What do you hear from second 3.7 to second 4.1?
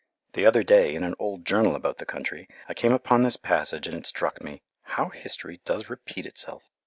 and it